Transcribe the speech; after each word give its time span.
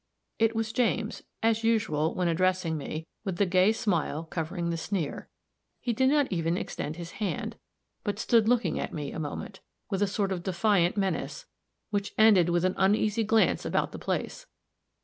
It 0.39 0.55
was 0.55 0.73
James 0.73 1.21
as 1.43 1.63
usual, 1.63 2.15
when 2.15 2.27
addressing 2.27 2.75
me, 2.75 3.05
with 3.23 3.37
the 3.37 3.45
gay 3.45 3.71
smile 3.71 4.23
covering 4.23 4.71
the 4.71 4.75
sneer. 4.75 5.29
He 5.79 5.93
did 5.93 6.09
not 6.09 6.31
even 6.31 6.57
extend 6.57 6.95
his 6.95 7.11
hand, 7.21 7.55
but 8.03 8.17
stood 8.17 8.49
looking 8.49 8.79
at 8.79 8.95
me 8.95 9.11
a 9.11 9.19
moment, 9.19 9.59
with 9.91 10.01
a 10.01 10.07
sort 10.07 10.31
of 10.31 10.41
defiant 10.41 10.97
menace, 10.97 11.45
which 11.91 12.15
ended 12.17 12.49
with 12.49 12.65
an 12.65 12.73
uneasy 12.77 13.23
glance 13.23 13.63
about 13.63 13.91
the 13.91 13.99
place. 13.99 14.47